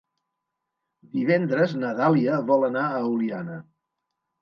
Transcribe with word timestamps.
Divendres 1.17 1.77
na 1.83 1.93
Dàlia 2.01 2.43
vol 2.51 2.69
anar 2.73 2.91
a 2.99 3.07
Oliana. 3.15 3.63